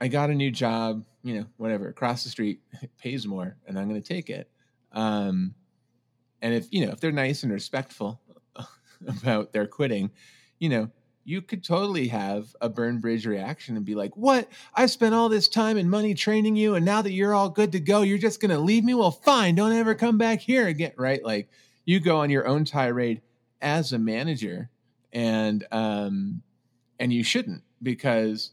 I 0.00 0.08
got 0.08 0.30
a 0.30 0.34
new 0.34 0.50
job, 0.50 1.04
you 1.22 1.34
know, 1.34 1.46
whatever, 1.58 1.88
across 1.88 2.24
the 2.24 2.30
street, 2.30 2.60
pays 2.98 3.26
more, 3.26 3.56
and 3.66 3.78
I'm 3.78 3.88
going 3.88 4.00
to 4.00 4.08
take 4.08 4.30
it," 4.30 4.50
um, 4.92 5.54
and 6.40 6.54
if 6.54 6.68
you 6.70 6.86
know 6.86 6.92
if 6.92 7.00
they're 7.00 7.12
nice 7.12 7.42
and 7.42 7.52
respectful 7.52 8.20
about 9.06 9.52
their 9.52 9.66
quitting, 9.66 10.10
you 10.58 10.68
know, 10.68 10.90
you 11.26 11.42
could 11.42 11.64
totally 11.64 12.06
have 12.08 12.54
a 12.60 12.68
burn 12.68 13.00
bridge 13.00 13.26
reaction 13.26 13.76
and 13.76 13.84
be 13.84 13.96
like, 13.96 14.16
What? 14.16 14.48
I 14.74 14.86
spent 14.86 15.14
all 15.14 15.28
this 15.28 15.48
time 15.48 15.76
and 15.76 15.90
money 15.90 16.14
training 16.14 16.54
you, 16.56 16.76
and 16.76 16.86
now 16.86 17.02
that 17.02 17.12
you're 17.12 17.34
all 17.34 17.50
good 17.50 17.72
to 17.72 17.80
go, 17.80 18.02
you're 18.02 18.16
just 18.16 18.40
going 18.40 18.52
to 18.52 18.58
leave 18.58 18.84
me? 18.84 18.94
Well, 18.94 19.10
fine. 19.10 19.56
Don't 19.56 19.72
ever 19.72 19.94
come 19.94 20.18
back 20.18 20.40
here 20.40 20.68
again. 20.68 20.92
Right? 20.96 21.22
Like 21.22 21.48
you 21.84 21.98
go 21.98 22.18
on 22.18 22.30
your 22.30 22.46
own 22.46 22.64
tirade 22.64 23.22
as 23.60 23.92
a 23.92 23.98
manager, 23.98 24.70
and, 25.12 25.66
um, 25.72 26.42
and 27.00 27.12
you 27.12 27.24
shouldn't 27.24 27.62
because 27.82 28.52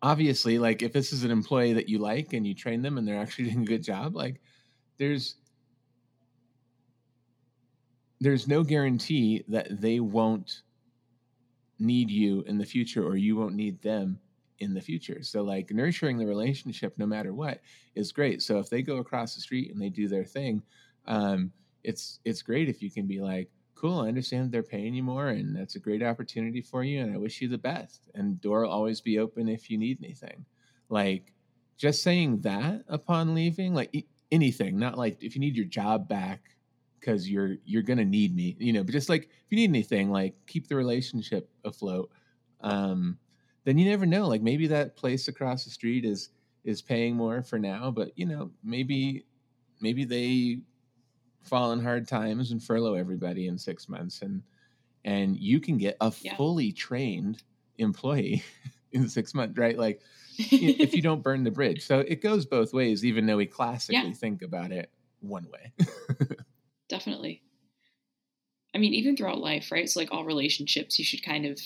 obviously, 0.00 0.60
like 0.60 0.82
if 0.82 0.92
this 0.92 1.12
is 1.12 1.24
an 1.24 1.32
employee 1.32 1.72
that 1.72 1.88
you 1.88 1.98
like 1.98 2.32
and 2.32 2.46
you 2.46 2.54
train 2.54 2.82
them 2.82 2.98
and 2.98 3.06
they're 3.06 3.18
actually 3.18 3.46
doing 3.50 3.62
a 3.62 3.66
good 3.66 3.82
job, 3.82 4.14
like 4.14 4.40
there's, 4.98 5.34
there's 8.20 8.48
no 8.48 8.62
guarantee 8.62 9.44
that 9.48 9.80
they 9.80 10.00
won't 10.00 10.62
need 11.78 12.10
you 12.10 12.42
in 12.42 12.58
the 12.58 12.64
future 12.64 13.04
or 13.04 13.16
you 13.16 13.36
won't 13.36 13.54
need 13.54 13.80
them 13.82 14.18
in 14.60 14.72
the 14.72 14.80
future. 14.80 15.22
So 15.22 15.42
like 15.42 15.70
nurturing 15.70 16.16
the 16.16 16.26
relationship 16.26 16.94
no 16.96 17.06
matter 17.06 17.34
what 17.34 17.60
is 17.94 18.12
great. 18.12 18.42
So 18.42 18.58
if 18.58 18.70
they 18.70 18.82
go 18.82 18.96
across 18.96 19.34
the 19.34 19.40
street 19.40 19.70
and 19.70 19.80
they 19.80 19.90
do 19.90 20.08
their 20.08 20.24
thing, 20.24 20.62
um, 21.06 21.52
it's 21.84 22.20
it's 22.24 22.42
great 22.42 22.68
if 22.68 22.82
you 22.82 22.90
can 22.90 23.06
be 23.06 23.20
like, 23.20 23.50
cool, 23.74 24.00
I 24.00 24.08
understand 24.08 24.50
they're 24.50 24.62
paying 24.62 24.94
you 24.94 25.02
more 25.02 25.28
and 25.28 25.54
that's 25.54 25.76
a 25.76 25.80
great 25.80 26.02
opportunity 26.02 26.62
for 26.62 26.82
you 26.82 27.02
and 27.02 27.14
I 27.14 27.18
wish 27.18 27.42
you 27.42 27.48
the 27.48 27.58
best. 27.58 28.08
And 28.14 28.40
door 28.40 28.62
will 28.62 28.70
always 28.70 29.02
be 29.02 29.18
open 29.18 29.48
if 29.48 29.70
you 29.70 29.76
need 29.76 29.98
anything. 30.02 30.46
Like 30.88 31.34
just 31.76 32.02
saying 32.02 32.40
that 32.40 32.82
upon 32.88 33.34
leaving, 33.34 33.74
like 33.74 34.06
anything, 34.32 34.78
not 34.78 34.96
like 34.96 35.22
if 35.22 35.34
you 35.34 35.40
need 35.40 35.56
your 35.56 35.66
job 35.66 36.08
back 36.08 36.55
because 36.98 37.28
you're 37.28 37.56
you're 37.64 37.82
gonna 37.82 38.04
need 38.04 38.34
me, 38.34 38.56
you 38.58 38.72
know. 38.72 38.82
But 38.82 38.92
just 38.92 39.08
like 39.08 39.24
if 39.24 39.50
you 39.50 39.56
need 39.56 39.70
anything, 39.70 40.10
like 40.10 40.34
keep 40.46 40.68
the 40.68 40.76
relationship 40.76 41.48
afloat. 41.64 42.10
Um, 42.60 43.18
then 43.64 43.78
you 43.78 43.88
never 43.88 44.06
know. 44.06 44.28
Like 44.28 44.42
maybe 44.42 44.66
that 44.68 44.96
place 44.96 45.28
across 45.28 45.64
the 45.64 45.70
street 45.70 46.04
is 46.04 46.30
is 46.64 46.82
paying 46.82 47.16
more 47.16 47.42
for 47.42 47.58
now, 47.58 47.90
but 47.90 48.12
you 48.16 48.26
know 48.26 48.50
maybe 48.62 49.24
maybe 49.80 50.04
they 50.04 50.60
fall 51.42 51.72
in 51.72 51.80
hard 51.80 52.08
times 52.08 52.50
and 52.50 52.62
furlough 52.62 52.94
everybody 52.94 53.46
in 53.46 53.58
six 53.58 53.88
months, 53.88 54.22
and 54.22 54.42
and 55.04 55.36
you 55.36 55.60
can 55.60 55.78
get 55.78 55.96
a 56.00 56.12
yeah. 56.20 56.36
fully 56.36 56.72
trained 56.72 57.42
employee 57.78 58.42
in 58.92 59.08
six 59.08 59.34
months, 59.34 59.58
right? 59.58 59.78
Like 59.78 60.00
if 60.38 60.94
you 60.94 61.02
don't 61.02 61.22
burn 61.22 61.44
the 61.44 61.50
bridge. 61.50 61.84
So 61.86 62.00
it 62.00 62.20
goes 62.22 62.46
both 62.46 62.72
ways, 62.72 63.04
even 63.04 63.26
though 63.26 63.36
we 63.36 63.46
classically 63.46 64.08
yeah. 64.08 64.12
think 64.12 64.42
about 64.42 64.72
it 64.72 64.90
one 65.20 65.46
way. 65.50 65.72
definitely. 66.88 67.42
I 68.74 68.78
mean, 68.78 68.94
even 68.94 69.16
throughout 69.16 69.38
life, 69.38 69.72
right? 69.72 69.88
So, 69.88 70.00
like 70.00 70.12
all 70.12 70.24
relationships, 70.24 70.98
you 70.98 71.04
should 71.04 71.24
kind 71.24 71.46
of 71.46 71.58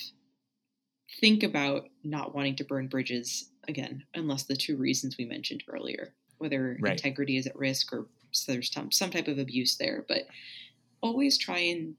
think 1.20 1.42
about 1.42 1.88
not 2.04 2.34
wanting 2.34 2.56
to 2.56 2.64
burn 2.64 2.86
bridges 2.86 3.50
again, 3.68 4.04
unless 4.14 4.44
the 4.44 4.56
two 4.56 4.76
reasons 4.76 5.16
we 5.18 5.24
mentioned 5.24 5.64
earlier, 5.68 6.14
whether 6.38 6.76
right. 6.80 6.92
integrity 6.92 7.36
is 7.36 7.46
at 7.46 7.56
risk 7.56 7.92
or 7.92 8.06
there's 8.46 8.72
some, 8.72 8.92
some 8.92 9.10
type 9.10 9.26
of 9.26 9.38
abuse 9.38 9.76
there. 9.76 10.04
But 10.06 10.22
always 11.00 11.36
try 11.36 11.58
and 11.58 11.94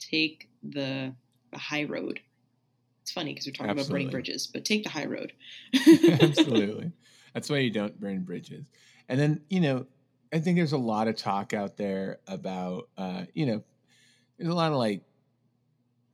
take 0.00 0.48
the, 0.62 1.14
the 1.52 1.58
high 1.58 1.84
road. 1.84 2.20
It's 3.02 3.12
funny 3.12 3.32
because 3.32 3.46
we're 3.46 3.52
talking 3.52 3.70
Absolutely. 3.70 3.82
about 3.82 3.92
burning 3.92 4.10
bridges, 4.10 4.46
but 4.46 4.64
take 4.64 4.82
the 4.82 4.90
high 4.90 5.06
road. 5.06 5.32
Absolutely. 6.20 6.92
That's 7.34 7.48
why 7.48 7.58
you 7.58 7.70
don't 7.70 8.00
burn 8.00 8.22
bridges. 8.22 8.66
And 9.08 9.18
then, 9.18 9.42
you 9.48 9.60
know, 9.60 9.86
I 10.32 10.38
think 10.38 10.56
there's 10.56 10.72
a 10.72 10.78
lot 10.78 11.08
of 11.08 11.16
talk 11.16 11.52
out 11.52 11.76
there 11.76 12.20
about, 12.26 12.88
uh, 12.96 13.24
you 13.34 13.46
know, 13.46 13.62
there's 14.38 14.50
a 14.50 14.54
lot 14.54 14.72
of 14.72 14.78
like 14.78 15.02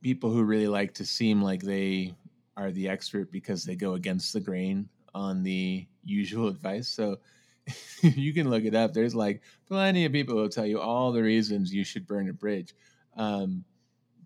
people 0.01 0.31
who 0.31 0.43
really 0.43 0.67
like 0.67 0.93
to 0.95 1.05
seem 1.05 1.41
like 1.41 1.61
they 1.61 2.15
are 2.55 2.71
the 2.71 2.89
expert 2.89 3.31
because 3.31 3.63
they 3.63 3.75
go 3.75 3.93
against 3.93 4.33
the 4.33 4.39
grain 4.39 4.89
on 5.13 5.43
the 5.43 5.87
usual 6.03 6.47
advice. 6.47 6.87
So 6.87 7.17
you 8.01 8.33
can 8.33 8.49
look 8.49 8.63
it 8.63 8.75
up. 8.75 8.93
There's 8.93 9.15
like 9.15 9.41
plenty 9.67 10.05
of 10.05 10.11
people 10.11 10.35
who 10.35 10.49
tell 10.49 10.65
you 10.65 10.79
all 10.79 11.11
the 11.11 11.21
reasons 11.21 11.73
you 11.73 11.83
should 11.83 12.07
burn 12.07 12.29
a 12.29 12.33
bridge. 12.33 12.73
Um, 13.15 13.63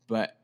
but 0.07 0.37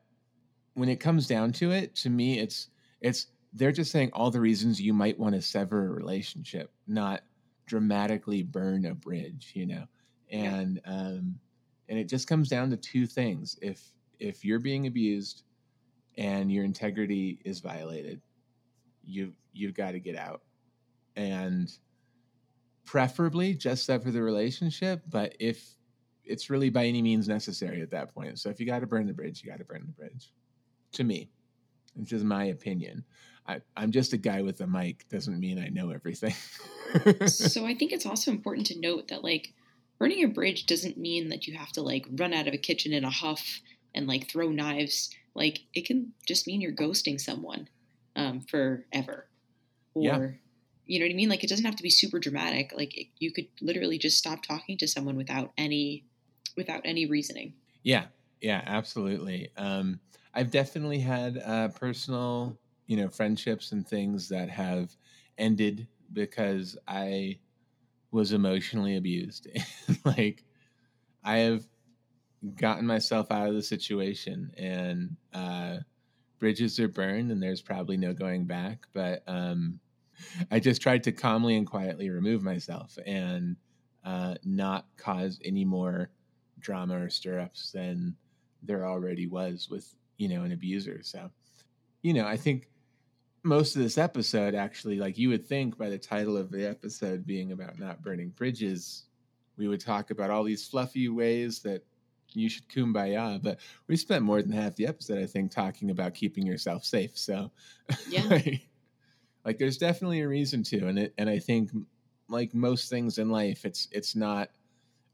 when 0.73 0.89
it 0.89 0.99
comes 0.99 1.27
down 1.27 1.51
to 1.53 1.71
it, 1.71 1.95
to 1.95 2.09
me, 2.09 2.39
it's 2.39 2.69
it's 3.01 3.27
they're 3.53 3.71
just 3.71 3.91
saying 3.91 4.11
all 4.13 4.31
the 4.31 4.39
reasons 4.39 4.81
you 4.81 4.93
might 4.93 5.19
want 5.19 5.35
to 5.35 5.41
sever 5.41 5.85
a 5.85 5.89
relationship, 5.89 6.71
not 6.87 7.21
dramatically 7.67 8.41
burn 8.41 8.85
a 8.85 8.95
bridge, 8.95 9.51
you 9.53 9.67
know. 9.67 9.85
And 10.31 10.81
yeah. 10.85 10.93
um 10.93 11.39
and 11.89 11.97
it 11.99 12.09
just 12.09 12.27
comes 12.27 12.49
down 12.49 12.69
to 12.71 12.77
two 12.77 13.05
things. 13.05 13.57
If 13.61 13.93
if 14.19 14.43
you're 14.43 14.59
being 14.59 14.87
abused 14.87 15.43
and 16.17 16.51
your 16.51 16.65
integrity 16.65 17.39
is 17.45 17.59
violated, 17.59 18.21
you 19.03 19.33
you've 19.53 19.75
got 19.75 19.91
to 19.91 19.99
get 19.99 20.15
out. 20.15 20.41
And 21.15 21.71
preferably 22.85 23.53
just 23.53 23.85
sever 23.85 24.11
the 24.11 24.21
relationship, 24.21 25.01
but 25.09 25.35
if 25.39 25.75
it's 26.23 26.49
really 26.49 26.69
by 26.69 26.85
any 26.85 27.01
means 27.01 27.27
necessary 27.27 27.81
at 27.81 27.91
that 27.91 28.13
point. 28.13 28.39
So 28.39 28.49
if 28.49 28.59
you 28.59 28.65
got 28.65 28.79
to 28.79 28.87
burn 28.87 29.07
the 29.07 29.13
bridge, 29.13 29.41
you 29.43 29.49
got 29.49 29.59
to 29.59 29.65
burn 29.65 29.83
the 29.85 29.93
bridge. 29.93 30.31
To 30.93 31.03
me, 31.03 31.29
it's 31.99 32.09
just 32.09 32.25
my 32.25 32.45
opinion. 32.45 33.03
I, 33.47 33.61
I'm 33.75 33.91
just 33.91 34.13
a 34.13 34.17
guy 34.17 34.41
with 34.41 34.59
a 34.61 34.67
mic. 34.67 35.07
Doesn't 35.09 35.39
mean 35.39 35.59
I 35.59 35.69
know 35.69 35.91
everything. 35.91 36.33
so 37.27 37.65
I 37.65 37.73
think 37.73 37.91
it's 37.91 38.05
also 38.05 38.31
important 38.31 38.67
to 38.67 38.79
note 38.79 39.07
that 39.09 39.23
like 39.23 39.53
burning 39.99 40.23
a 40.23 40.27
bridge 40.27 40.65
doesn't 40.65 40.97
mean 40.97 41.29
that 41.29 41.47
you 41.47 41.57
have 41.57 41.71
to 41.73 41.81
like 41.81 42.05
run 42.11 42.33
out 42.33 42.47
of 42.47 42.53
a 42.53 42.57
kitchen 42.57 42.93
in 42.93 43.03
a 43.03 43.09
huff 43.09 43.61
and 43.95 44.07
like 44.07 44.29
throw 44.29 44.49
knives. 44.49 45.09
Like 45.33 45.61
it 45.73 45.85
can 45.85 46.13
just 46.25 46.47
mean 46.47 46.61
you're 46.61 46.71
ghosting 46.71 47.19
someone 47.19 47.69
um, 48.15 48.41
forever, 48.41 49.27
or 49.93 50.03
yeah. 50.03 50.27
you 50.85 50.99
know 50.99 51.05
what 51.05 51.11
I 51.11 51.15
mean. 51.15 51.29
Like 51.29 51.43
it 51.43 51.49
doesn't 51.49 51.65
have 51.65 51.75
to 51.75 51.83
be 51.83 51.89
super 51.89 52.19
dramatic. 52.19 52.73
Like 52.75 52.97
it, 52.97 53.07
you 53.19 53.31
could 53.31 53.47
literally 53.61 53.97
just 53.97 54.17
stop 54.17 54.43
talking 54.43 54.77
to 54.77 54.87
someone 54.87 55.15
without 55.15 55.51
any 55.57 56.03
without 56.55 56.81
any 56.85 57.05
reasoning. 57.05 57.53
Yeah, 57.83 58.05
yeah, 58.41 58.63
absolutely. 58.65 59.49
Um, 59.57 59.99
I've 60.33 60.51
definitely 60.51 60.99
had 60.99 61.41
uh, 61.43 61.67
personal 61.69 62.57
you 62.87 62.97
know 62.97 63.09
friendships 63.09 63.71
and 63.71 63.87
things 63.87 64.29
that 64.29 64.49
have 64.49 64.95
ended 65.37 65.87
because 66.13 66.77
I 66.87 67.39
was 68.11 68.33
emotionally 68.33 68.97
abused. 68.97 69.47
like 70.05 70.43
I 71.23 71.37
have 71.39 71.63
gotten 72.55 72.85
myself 72.85 73.31
out 73.31 73.49
of 73.49 73.55
the 73.55 73.61
situation 73.61 74.51
and 74.57 75.15
uh, 75.33 75.77
bridges 76.39 76.79
are 76.79 76.87
burned 76.87 77.31
and 77.31 77.41
there's 77.41 77.61
probably 77.61 77.97
no 77.97 78.13
going 78.13 78.45
back. 78.45 78.85
But 78.93 79.23
um, 79.27 79.79
I 80.51 80.59
just 80.59 80.81
tried 80.81 81.03
to 81.03 81.11
calmly 81.11 81.57
and 81.57 81.67
quietly 81.67 82.09
remove 82.09 82.43
myself 82.43 82.97
and 83.05 83.55
uh, 84.03 84.35
not 84.43 84.85
cause 84.97 85.39
any 85.43 85.65
more 85.65 86.09
drama 86.59 86.99
or 86.99 87.09
stirrups 87.09 87.71
than 87.71 88.15
there 88.63 88.85
already 88.85 89.27
was 89.27 89.69
with, 89.69 89.95
you 90.17 90.27
know, 90.27 90.43
an 90.43 90.51
abuser. 90.51 91.01
So, 91.03 91.29
you 92.01 92.13
know, 92.13 92.25
I 92.25 92.37
think 92.37 92.69
most 93.47 93.75
of 93.75 93.81
this 93.81 93.97
episode 93.97 94.53
actually, 94.53 94.97
like 94.97 95.17
you 95.17 95.29
would 95.29 95.45
think 95.45 95.77
by 95.77 95.89
the 95.89 95.97
title 95.97 96.37
of 96.37 96.51
the 96.51 96.67
episode 96.67 97.25
being 97.25 97.53
about 97.53 97.79
not 97.79 98.01
burning 98.01 98.29
bridges, 98.29 99.05
we 99.57 99.67
would 99.67 99.79
talk 99.79 100.11
about 100.11 100.29
all 100.29 100.43
these 100.43 100.67
fluffy 100.67 101.09
ways 101.09 101.59
that 101.59 101.83
you 102.33 102.49
should 102.49 102.67
kumbaya. 102.69 103.41
But 103.41 103.59
we 103.87 103.95
spent 103.95 104.23
more 104.23 104.41
than 104.41 104.51
half 104.51 104.75
the 104.75 104.85
episode, 104.85 105.17
I 105.17 105.25
think, 105.25 105.51
talking 105.51 105.89
about 105.89 106.13
keeping 106.13 106.45
yourself 106.45 106.83
safe. 106.83 107.17
So, 107.17 107.51
yeah, 108.09 108.23
like, 108.29 108.67
like, 109.45 109.57
there's 109.57 109.77
definitely 109.77 110.21
a 110.21 110.27
reason 110.27 110.61
to, 110.63 110.87
and 110.87 110.99
it, 110.99 111.13
and 111.17 111.29
I 111.29 111.39
think, 111.39 111.71
like 112.29 112.53
most 112.53 112.89
things 112.89 113.17
in 113.17 113.29
life, 113.29 113.63
it's 113.63 113.87
it's 113.91 114.15
not 114.15 114.49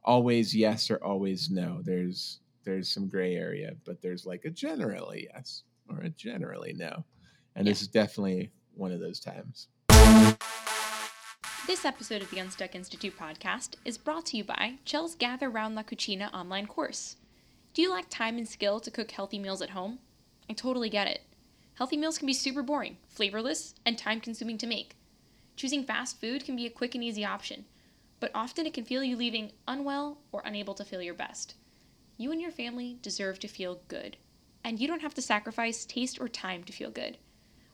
always 0.03 0.55
yes 0.55 0.89
or 0.89 0.97
always 1.03 1.49
no. 1.51 1.81
There's 1.83 2.39
there's 2.63 2.89
some 2.89 3.07
gray 3.07 3.35
area, 3.35 3.75
but 3.85 4.01
there's 4.01 4.25
like 4.25 4.45
a 4.45 4.49
generally 4.49 5.29
yes 5.33 5.63
or 5.89 5.99
a 5.99 6.09
generally 6.09 6.73
no, 6.73 7.05
and 7.55 7.65
yeah. 7.65 7.71
this 7.71 7.81
is 7.81 7.87
definitely 7.87 8.51
one 8.75 8.91
of 8.91 8.99
those 8.99 9.19
times. 9.19 9.67
This 11.65 11.85
episode 11.85 12.21
of 12.21 12.29
the 12.29 12.39
Unstuck 12.39 12.75
Institute 12.75 13.17
podcast 13.17 13.75
is 13.85 13.97
brought 13.97 14.25
to 14.27 14.37
you 14.37 14.43
by 14.43 14.79
Chell's 14.83 15.15
Gather 15.15 15.49
Round 15.49 15.75
La 15.75 15.83
Cucina 15.83 16.33
online 16.33 16.67
course. 16.67 17.15
Do 17.73 17.81
you 17.81 17.91
lack 17.91 18.09
time 18.09 18.37
and 18.37 18.47
skill 18.47 18.79
to 18.81 18.91
cook 18.91 19.11
healthy 19.11 19.39
meals 19.39 19.61
at 19.61 19.69
home? 19.69 19.99
I 20.49 20.53
totally 20.53 20.89
get 20.89 21.07
it. 21.07 21.21
Healthy 21.75 21.97
meals 21.97 22.17
can 22.17 22.27
be 22.27 22.33
super 22.33 22.61
boring, 22.61 22.97
flavorless, 23.07 23.75
and 23.85 23.97
time 23.97 24.19
consuming 24.19 24.57
to 24.59 24.67
make. 24.67 24.95
Choosing 25.55 25.83
fast 25.83 26.19
food 26.19 26.43
can 26.45 26.55
be 26.55 26.65
a 26.65 26.69
quick 26.69 26.95
and 26.95 27.03
easy 27.03 27.23
option, 27.23 27.65
but 28.19 28.31
often 28.35 28.65
it 28.65 28.73
can 28.73 28.83
feel 28.83 29.03
you 29.03 29.15
leaving 29.15 29.51
unwell 29.67 30.19
or 30.31 30.43
unable 30.45 30.73
to 30.75 30.85
feel 30.85 31.01
your 31.01 31.13
best. 31.13 31.55
You 32.17 32.31
and 32.31 32.41
your 32.41 32.51
family 32.51 32.99
deserve 33.01 33.39
to 33.39 33.47
feel 33.47 33.81
good, 33.87 34.17
and 34.63 34.79
you 34.79 34.87
don't 34.87 35.01
have 35.01 35.13
to 35.15 35.21
sacrifice 35.21 35.85
taste 35.85 36.19
or 36.19 36.27
time 36.27 36.63
to 36.65 36.73
feel 36.73 36.91
good. 36.91 37.17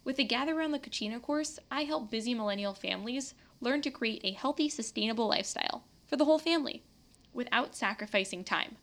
With 0.10 0.18
the 0.18 0.24
Gather 0.24 0.58
Around 0.58 0.72
the 0.72 0.80
Cucina 0.80 1.22
course, 1.22 1.60
I 1.70 1.84
help 1.84 2.10
busy 2.10 2.34
millennial 2.34 2.74
families 2.74 3.36
learn 3.62 3.84
to 3.84 3.92
create 3.92 4.22
a 4.24 4.32
healthy, 4.32 4.68
sustainable 4.68 5.28
lifestyle 5.28 5.84
for 6.08 6.16
the 6.18 6.26
whole 6.26 6.40
family 6.40 6.82
without 7.32 7.76
sacrificing 7.76 8.44
time. 8.44 8.78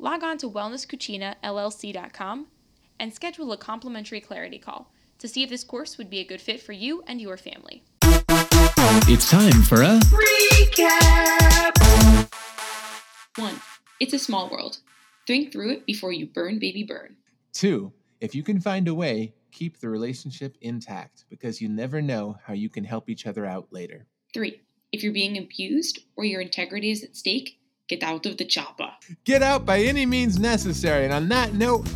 Log 0.00 0.24
on 0.24 0.36
to 0.38 0.50
wellnesscucinallc.com 0.50 2.46
and 2.98 3.14
schedule 3.14 3.52
a 3.52 3.56
complimentary 3.56 4.20
clarity 4.20 4.58
call 4.58 4.90
to 5.20 5.28
see 5.28 5.44
if 5.44 5.50
this 5.50 5.62
course 5.62 5.96
would 5.96 6.10
be 6.10 6.18
a 6.18 6.26
good 6.26 6.40
fit 6.40 6.60
for 6.60 6.72
you 6.72 7.04
and 7.06 7.20
your 7.20 7.36
family. 7.36 7.84
It's 8.02 9.30
time 9.30 9.62
for 9.62 9.82
a 9.82 10.00
recap. 10.10 11.78
1. 13.36 13.60
It's 14.00 14.12
a 14.12 14.18
small 14.18 14.50
world. 14.50 14.78
Think 15.24 15.52
through 15.52 15.70
it 15.70 15.86
before 15.86 16.10
you 16.10 16.26
burn, 16.26 16.58
baby, 16.58 16.82
burn. 16.82 17.14
2. 17.52 17.92
If 18.20 18.34
you 18.34 18.42
can 18.42 18.60
find 18.60 18.88
a 18.88 18.94
way 18.94 19.34
keep 19.52 19.78
the 19.78 19.88
relationship 19.88 20.56
intact 20.60 21.24
because 21.28 21.60
you 21.60 21.68
never 21.68 22.02
know 22.02 22.36
how 22.44 22.54
you 22.54 22.68
can 22.68 22.82
help 22.84 23.08
each 23.08 23.26
other 23.26 23.46
out 23.46 23.68
later. 23.70 24.06
Three, 24.32 24.60
if 24.92 25.02
you're 25.02 25.12
being 25.12 25.36
abused 25.38 26.00
or 26.16 26.24
your 26.24 26.40
integrity 26.40 26.90
is 26.90 27.04
at 27.04 27.16
stake, 27.16 27.58
get 27.88 28.02
out 28.02 28.26
of 28.26 28.36
the 28.36 28.44
chopper. 28.44 28.90
Get 29.24 29.42
out 29.42 29.66
by 29.66 29.80
any 29.80 30.06
means 30.06 30.38
necessary. 30.38 31.04
And 31.04 31.12
on 31.12 31.28
that 31.28 31.54
note, 31.54 31.88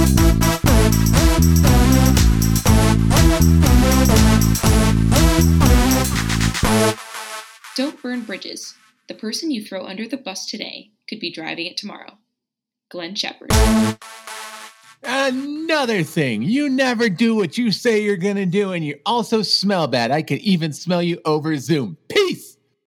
Don't 7.76 8.02
burn 8.02 8.22
bridges. 8.22 8.74
The 9.08 9.14
person 9.14 9.50
you 9.50 9.64
throw 9.64 9.86
under 9.86 10.06
the 10.06 10.16
bus 10.16 10.46
today 10.46 10.90
could 11.08 11.20
be 11.20 11.32
driving 11.32 11.66
it 11.66 11.76
tomorrow. 11.76 12.18
Glenn 12.90 13.14
Shepard. 13.14 13.50
Another 15.04 16.02
thing, 16.02 16.42
you 16.42 16.68
never 16.68 17.08
do 17.08 17.34
what 17.34 17.58
you 17.58 17.72
say 17.72 18.02
you're 18.02 18.16
going 18.16 18.36
to 18.36 18.46
do, 18.46 18.72
and 18.72 18.84
you 18.84 19.00
also 19.04 19.42
smell 19.42 19.88
bad. 19.88 20.10
I 20.10 20.22
could 20.22 20.38
even 20.38 20.72
smell 20.72 21.02
you 21.02 21.20
over 21.24 21.56
Zoom. 21.56 21.96
Peace. 22.08 22.41